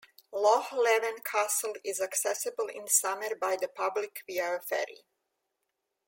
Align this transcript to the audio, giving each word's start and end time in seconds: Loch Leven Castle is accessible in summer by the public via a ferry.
Loch 0.33 0.71
Leven 0.71 1.19
Castle 1.23 1.75
is 1.83 2.01
accessible 2.01 2.65
in 2.69 2.87
summer 2.87 3.35
by 3.39 3.55
the 3.55 3.67
public 3.67 4.23
via 4.27 4.55
a 4.55 4.59
ferry. 4.59 5.03